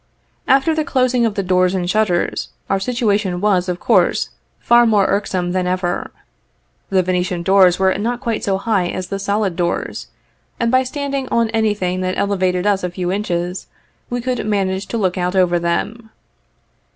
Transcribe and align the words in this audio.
After 0.47 0.73
the 0.73 0.83
closing 0.83 1.27
of 1.27 1.35
the 1.35 1.43
doors 1.43 1.75
and 1.75 1.87
shutters, 1.87 2.49
our 2.71 2.79
situation 2.79 3.39
was 3.39 3.69
of 3.69 3.79
course, 3.79 4.31
far 4.59 4.87
more 4.87 5.05
irksome 5.05 5.51
than 5.51 5.67
ever.— 5.67 6.09
The 6.89 7.03
Venetian 7.03 7.43
doors 7.43 7.77
were 7.77 7.93
not 7.99 8.19
quite 8.19 8.43
so 8.43 8.57
high 8.57 8.87
as 8.87 9.09
the 9.09 9.19
solid 9.19 9.55
doors, 9.55 10.07
and 10.59 10.71
by 10.71 10.81
standing 10.81 11.29
on 11.29 11.51
anything 11.51 12.01
that 12.01 12.17
elevated 12.17 12.65
us 12.65 12.83
a 12.83 12.89
few 12.89 13.11
inches, 13.11 13.67
we 14.09 14.21
could 14.21 14.43
manage 14.43 14.87
to 14.87 14.97
look 14.97 15.19
out 15.19 15.35
over 15.35 15.59
them. 15.59 16.09